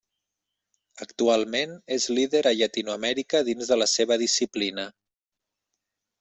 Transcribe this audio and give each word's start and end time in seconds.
Actualment 1.05 1.75
és 1.97 2.07
líder 2.21 2.41
a 2.51 2.55
Llatinoamèrica 2.61 3.43
dins 3.51 3.71
de 3.75 3.79
la 3.83 3.91
seva 3.93 4.19
disciplina. 4.25 4.89